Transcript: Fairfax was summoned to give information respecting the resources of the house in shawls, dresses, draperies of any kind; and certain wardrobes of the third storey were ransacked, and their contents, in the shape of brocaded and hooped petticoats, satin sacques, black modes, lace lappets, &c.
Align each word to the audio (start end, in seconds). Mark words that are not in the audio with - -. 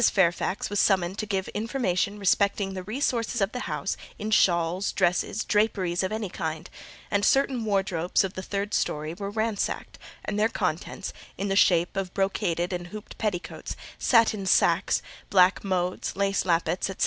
Fairfax 0.11 0.67
was 0.71 0.79
summoned 0.79 1.19
to 1.19 1.27
give 1.27 1.47
information 1.49 2.17
respecting 2.17 2.73
the 2.73 2.81
resources 2.81 3.39
of 3.39 3.51
the 3.51 3.59
house 3.69 3.95
in 4.17 4.31
shawls, 4.31 4.91
dresses, 4.91 5.43
draperies 5.43 6.01
of 6.01 6.11
any 6.11 6.27
kind; 6.27 6.71
and 7.11 7.23
certain 7.23 7.63
wardrobes 7.65 8.23
of 8.23 8.33
the 8.33 8.41
third 8.41 8.73
storey 8.73 9.13
were 9.13 9.29
ransacked, 9.29 9.99
and 10.25 10.39
their 10.39 10.49
contents, 10.49 11.13
in 11.37 11.49
the 11.49 11.55
shape 11.55 11.95
of 11.95 12.15
brocaded 12.15 12.73
and 12.73 12.87
hooped 12.87 13.15
petticoats, 13.19 13.75
satin 13.99 14.47
sacques, 14.47 15.03
black 15.29 15.63
modes, 15.63 16.15
lace 16.15 16.45
lappets, 16.45 16.87
&c. 16.87 16.95